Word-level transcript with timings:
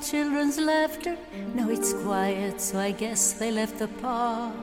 children's 0.00 0.58
laughter. 0.58 1.16
Now 1.54 1.68
it's 1.68 1.92
quiet, 1.92 2.60
so 2.60 2.78
I 2.78 2.92
guess 2.92 3.32
they 3.32 3.50
left 3.50 3.78
the 3.78 3.88
park. 3.88 4.54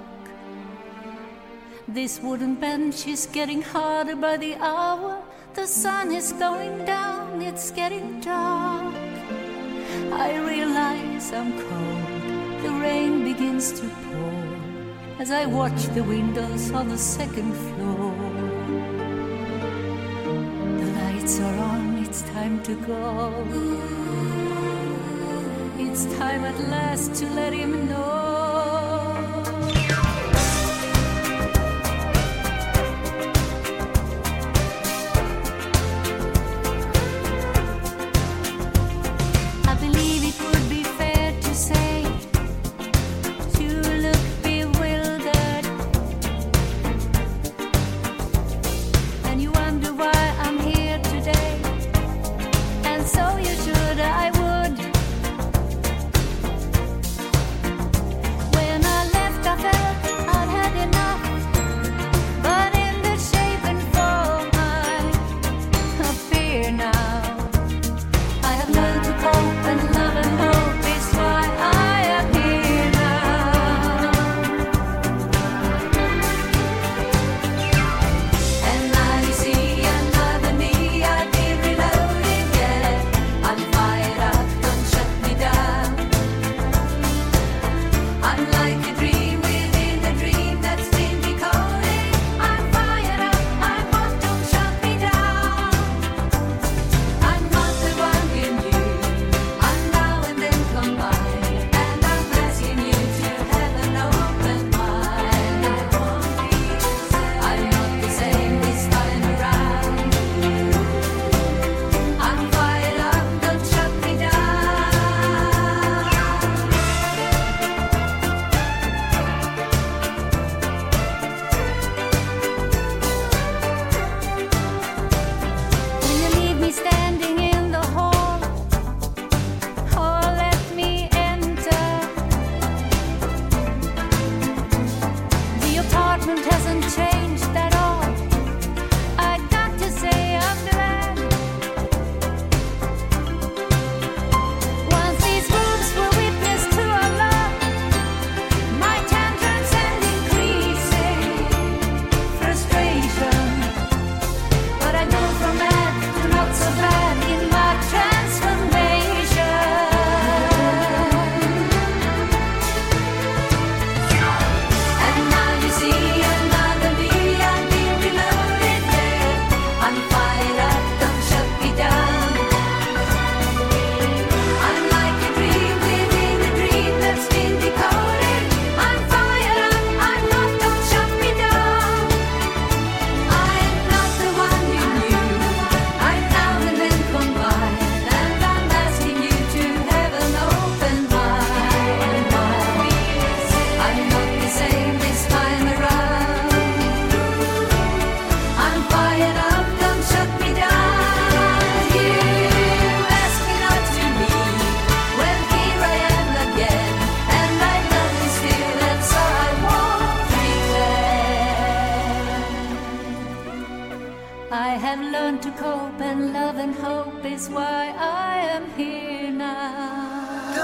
This 1.88 2.20
wooden 2.22 2.56
bench 2.56 3.08
is 3.08 3.28
getting 3.28 3.62
harder 3.62 4.16
by 4.16 4.38
the 4.38 4.56
hour. 4.56 5.22
The 5.54 5.66
sun 5.66 6.12
is 6.12 6.34
going 6.34 6.86
down, 6.86 7.42
it's 7.42 7.72
getting 7.72 8.20
dark. 8.20 8.94
I 10.12 10.38
realize 10.38 11.32
I'm 11.34 11.54
cold, 11.54 12.64
the 12.64 12.72
rain 12.82 13.24
begins 13.24 13.80
to 13.80 13.88
pour 13.88 14.48
as 15.20 15.32
I 15.32 15.46
watch 15.46 15.86
the 15.96 16.04
windows 16.04 16.72
on 16.72 16.90
the 16.90 16.98
second 16.98 17.54
floor. 17.54 18.14
The 20.80 20.92
lights 21.02 21.40
are 21.40 21.58
on, 21.58 21.98
it's 22.04 22.22
time 22.24 22.62
to 22.64 22.76
go. 22.86 24.27
It's 25.80 26.06
time 26.18 26.44
at 26.44 26.60
last 26.70 27.14
to 27.20 27.30
let 27.36 27.54
him 27.54 27.88
know. 27.88 28.27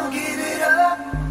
don't 0.04 0.12
give 0.12 0.40
it 0.40 0.62
up. 0.62 1.23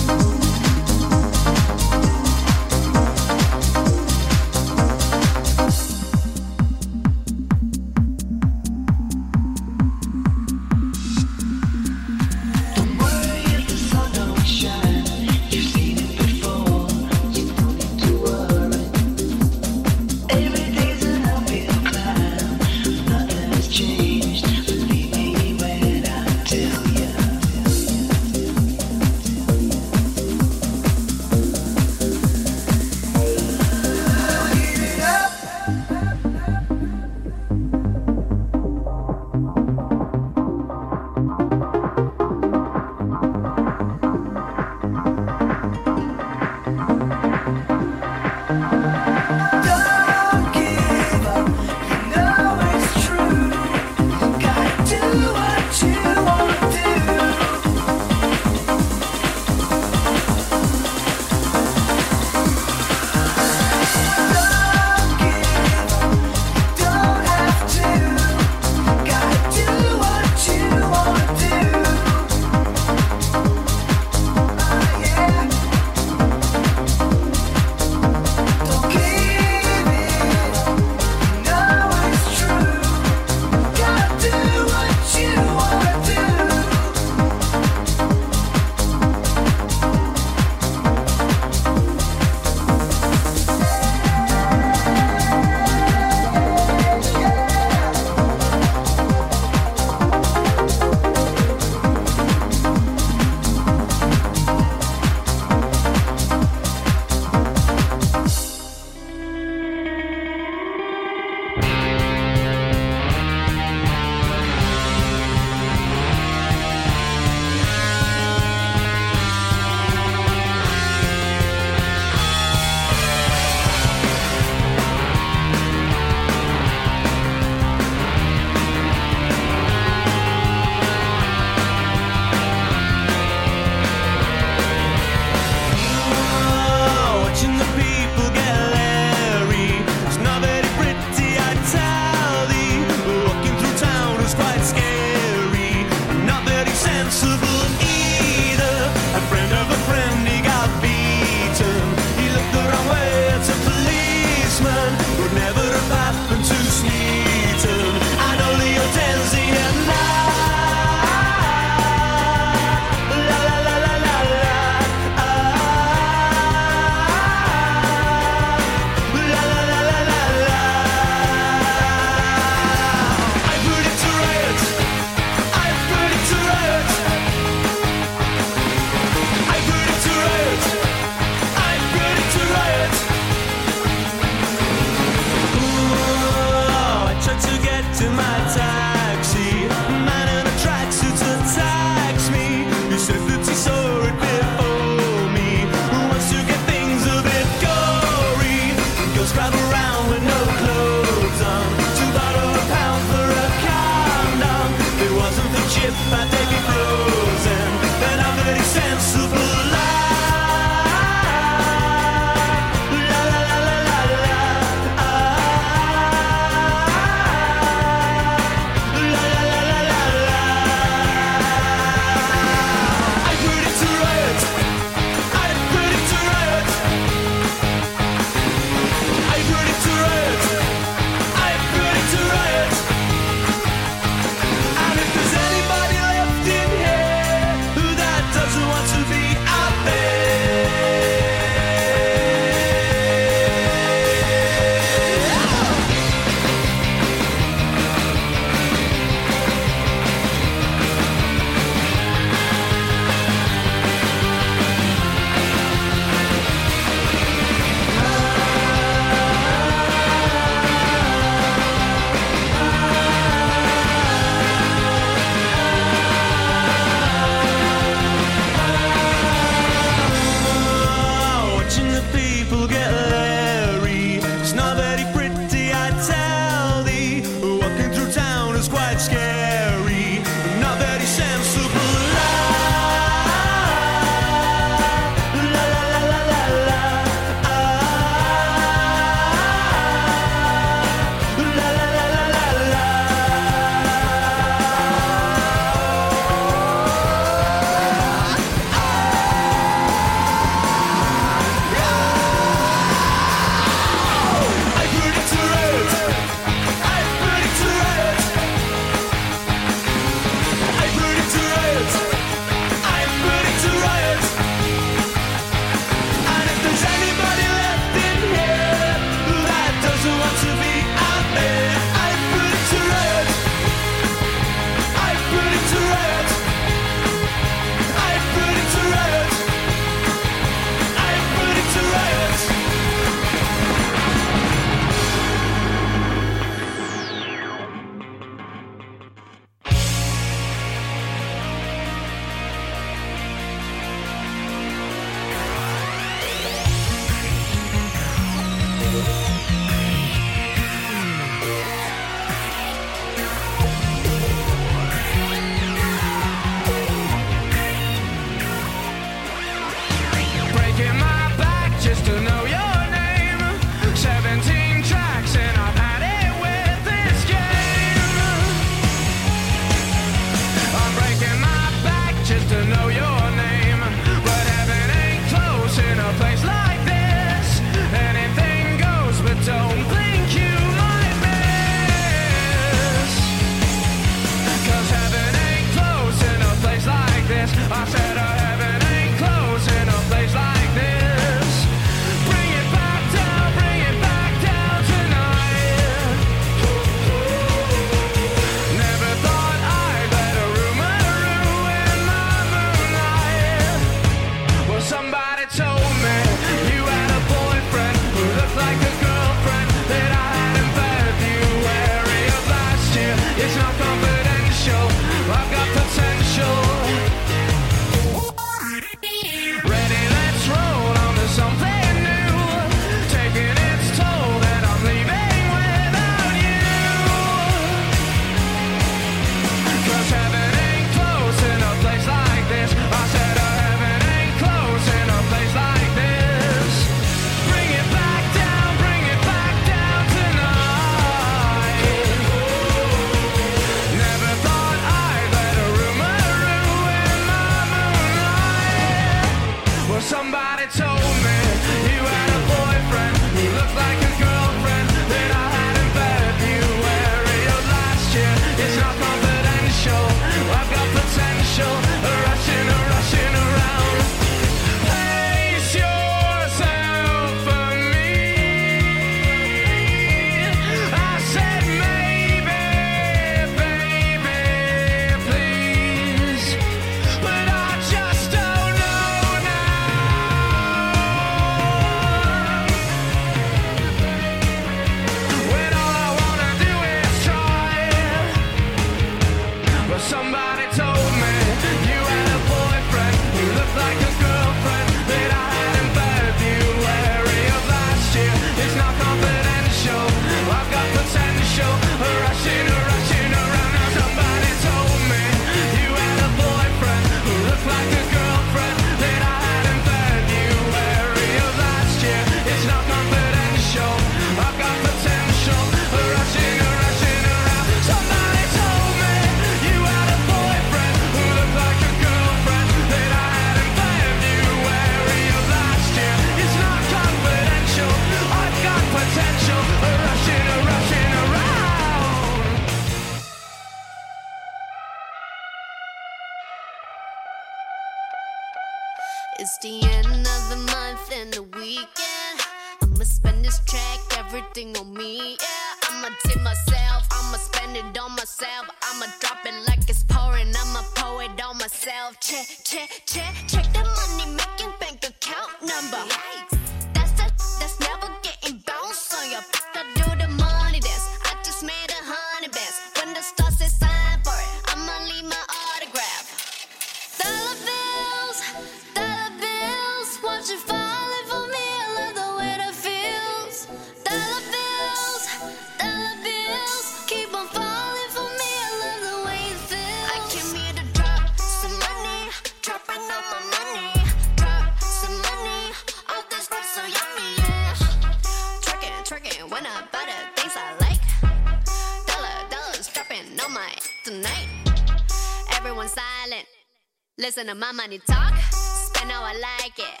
and 597.40 597.48
a 597.48 597.54
mama 597.54 597.82
money 597.82 597.98
talk. 598.06 598.34
Spend 598.52 599.10
how 599.10 599.22
I 599.24 599.32
like 599.32 599.78
it. 599.78 600.00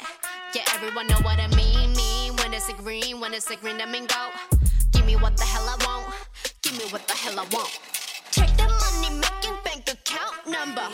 Yeah, 0.54 0.62
everyone 0.74 1.06
know 1.06 1.16
what 1.22 1.38
I 1.40 1.48
mean. 1.56 1.94
Mean 1.96 2.36
when 2.36 2.52
it's 2.52 2.68
a 2.68 2.74
green, 2.74 3.18
when 3.18 3.32
it's 3.32 3.50
a 3.50 3.56
green, 3.56 3.80
I 3.80 3.86
mean 3.86 4.06
go. 4.06 4.28
Give 4.92 5.06
me 5.06 5.16
what 5.16 5.38
the 5.38 5.44
hell 5.44 5.66
I 5.66 5.76
want. 5.86 6.14
Give 6.60 6.76
me 6.76 6.84
what 6.90 7.08
the 7.08 7.14
hell 7.14 7.40
I 7.40 7.46
want. 7.50 7.70
Check 8.30 8.54
the 8.58 8.64
money 8.64 9.20
making 9.24 9.56
bank 9.64 9.88
account 9.88 10.46
number. 10.46 10.86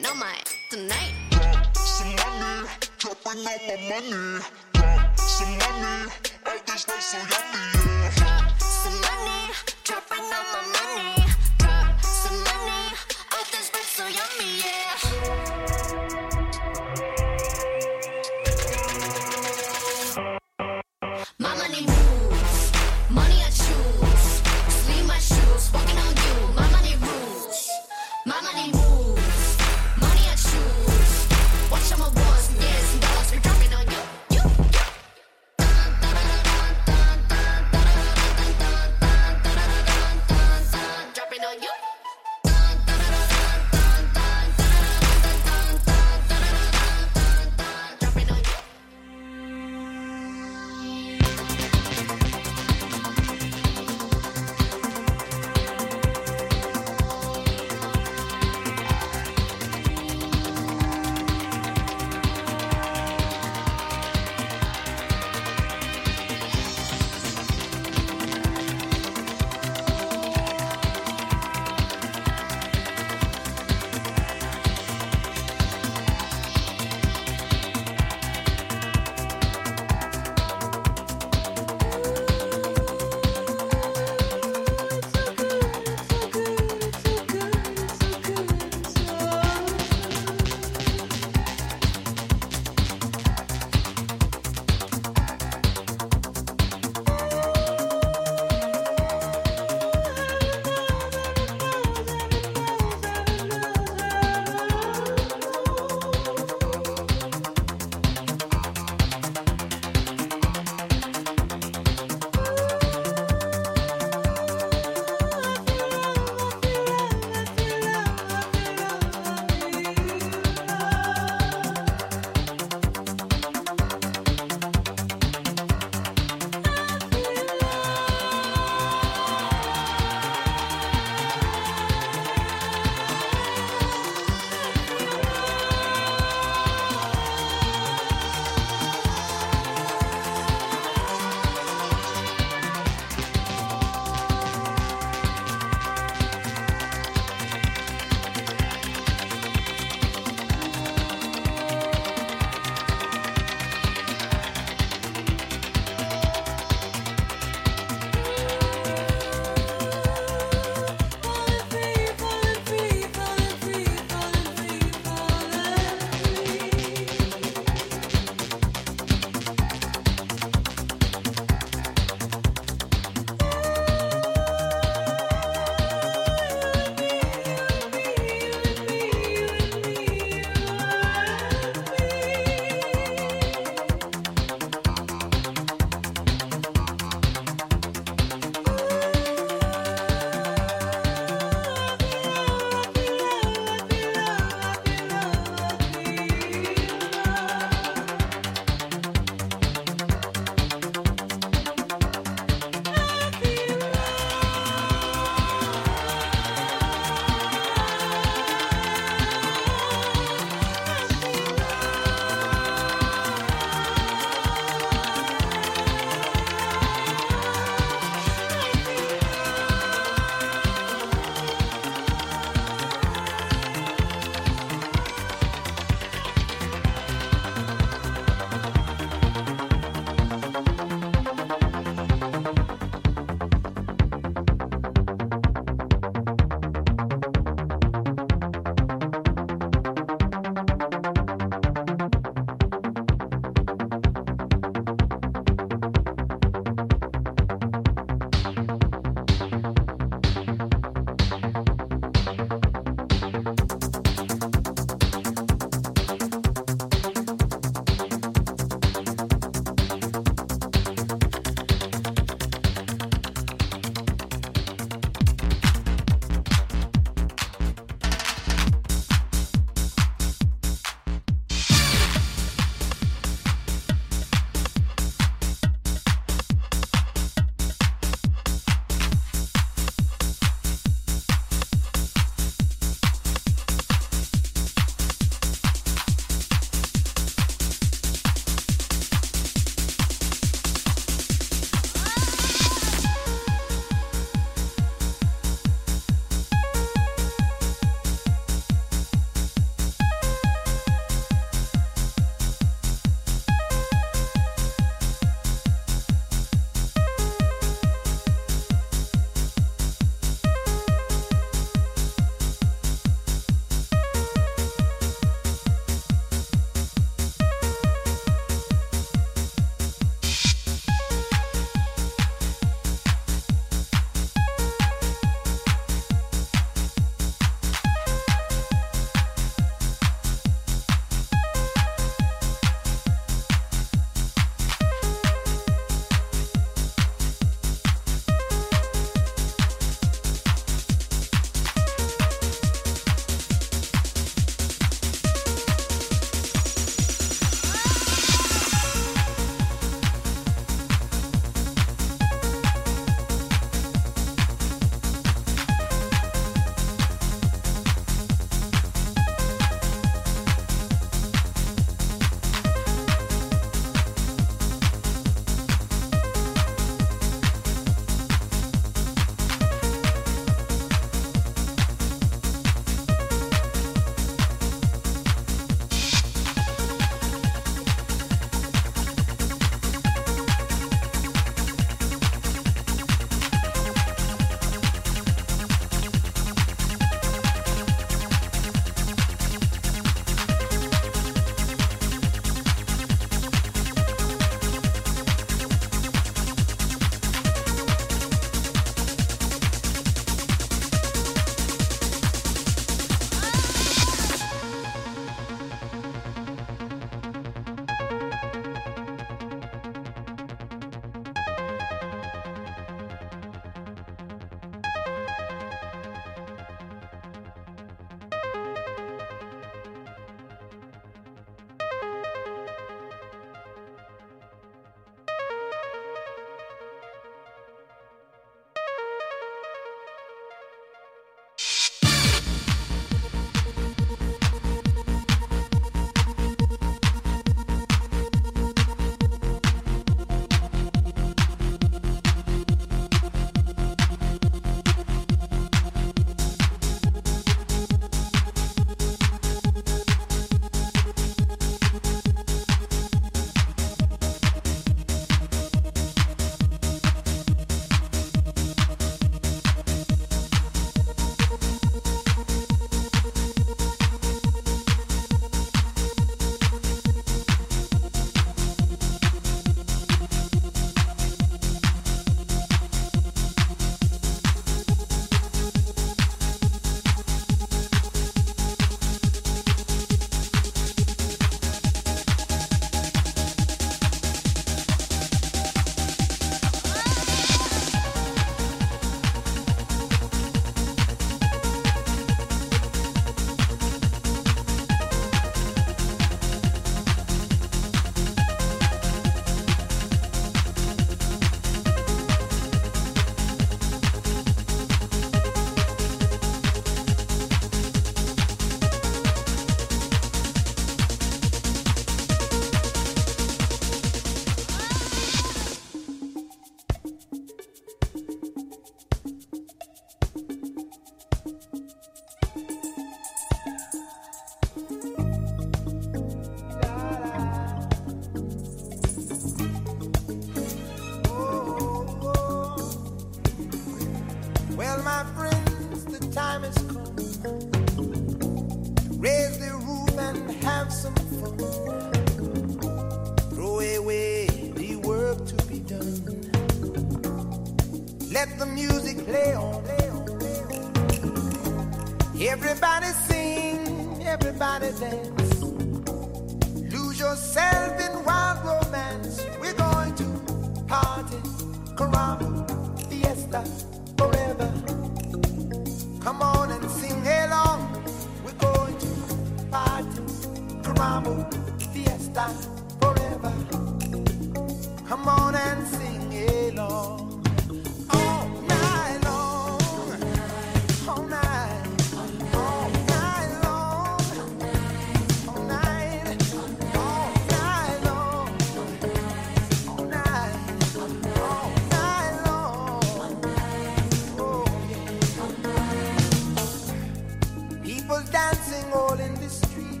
all 598.94 599.18
in 599.18 599.34
the 599.34 599.48
street. 599.48 600.00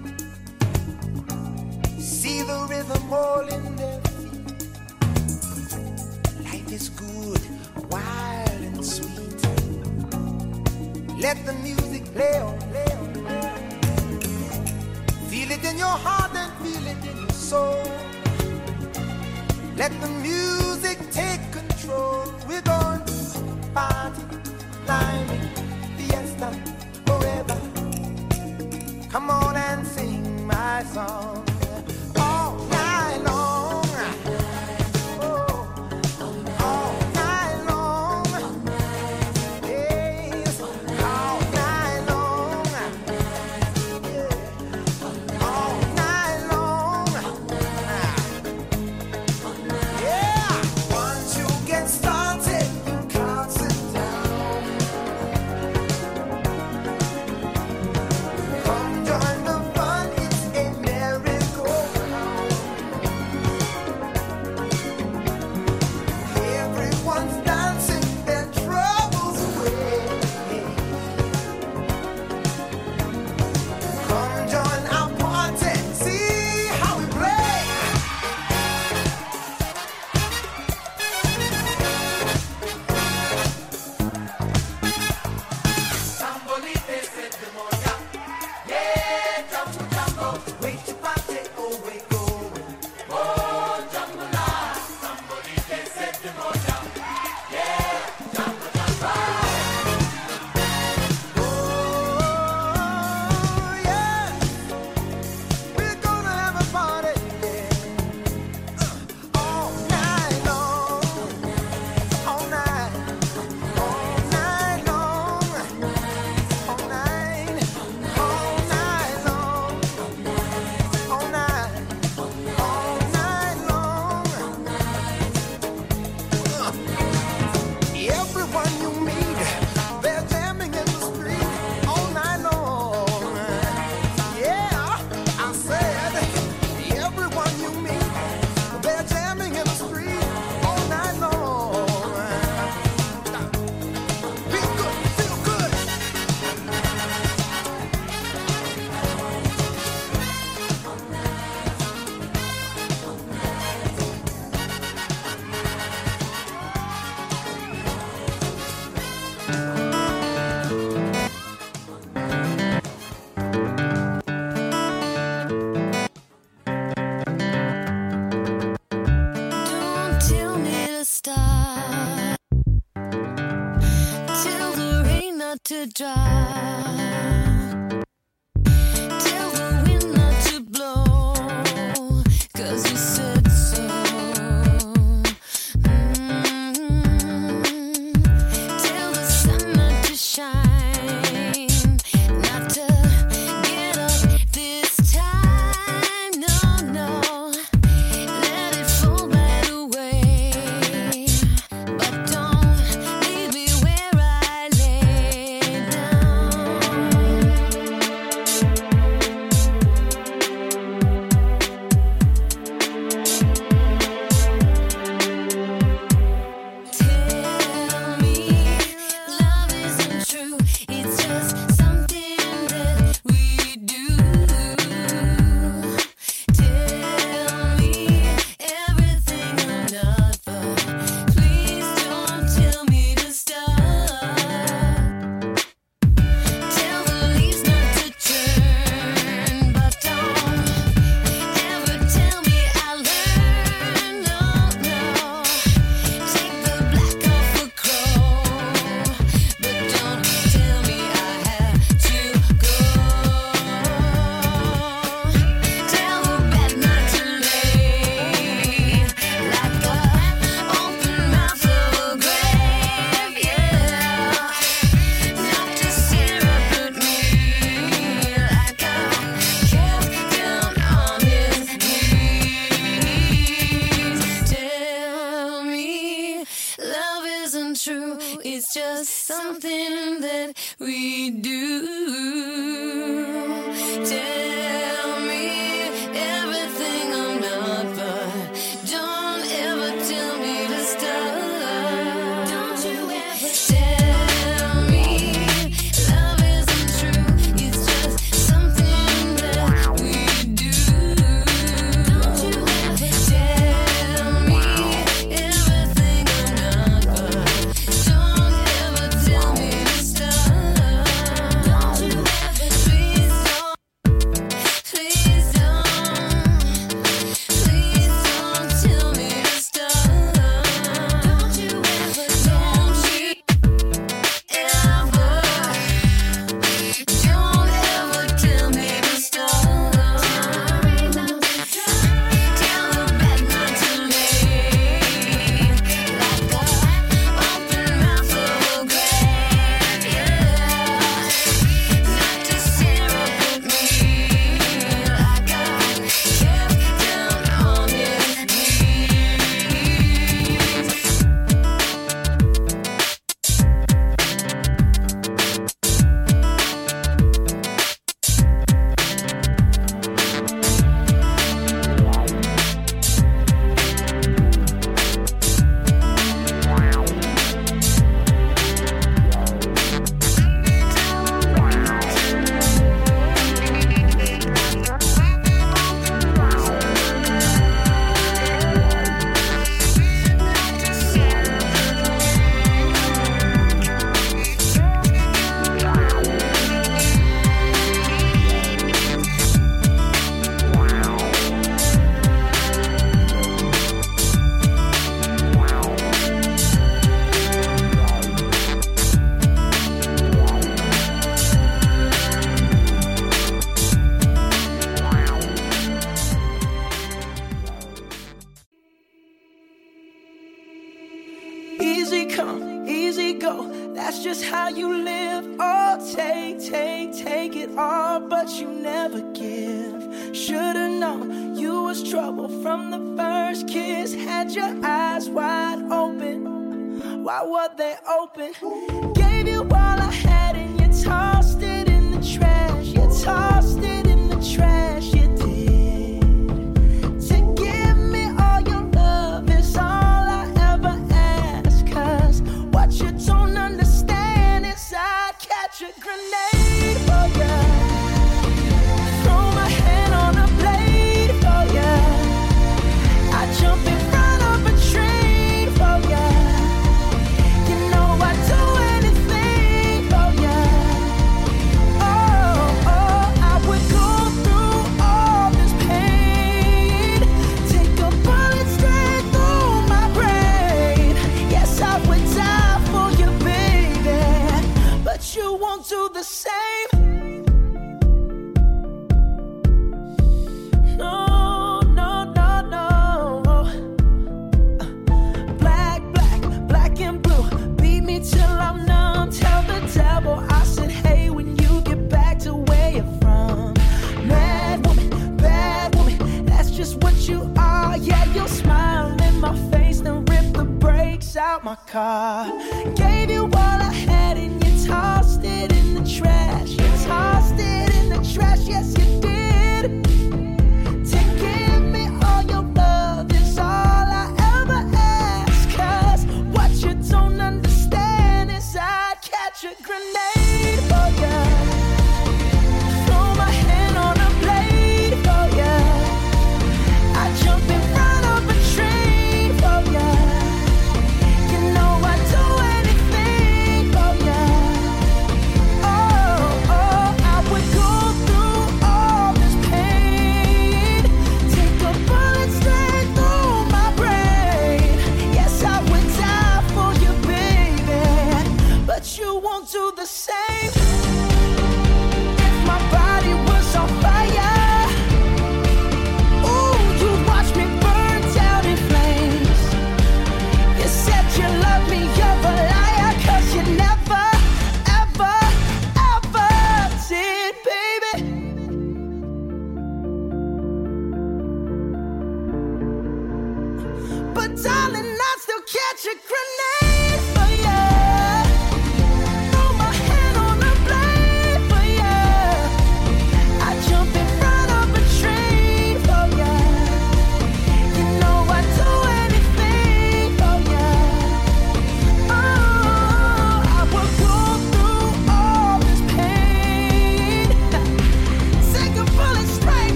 See 1.98 2.42
the 2.42 2.66
rhythm 2.68 3.12
all 3.12 3.46
in 3.48 3.76
their 3.76 4.00
feet. 4.00 4.68
Life 6.44 6.72
is 6.72 6.88
good, 6.90 7.42
wild 7.90 8.62
and 8.70 8.84
sweet. 8.84 9.40
Let 11.18 11.44
the 11.46 11.54
music 11.62 12.04
play 12.14 12.38
on, 12.38 12.58
play 12.70 12.90
on. 13.00 13.08
Feel 15.30 15.50
it 15.50 15.64
in 15.64 15.78
your 15.78 15.96
heart 16.06 16.34
and 16.34 16.52
feel 16.62 16.86
it 16.86 17.04
in 17.10 17.16
your 17.16 17.30
soul. 17.30 17.82
Let 19.76 19.92
the 20.00 20.08
music 20.08 20.98
take 21.10 21.40
control. 21.52 22.21
song. 30.92 31.51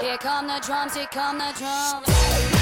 Here 0.00 0.18
come 0.18 0.46
the 0.46 0.60
drums, 0.64 0.94
here 0.94 1.06
come 1.10 1.38
the 1.38 1.52
drums. 1.58 2.55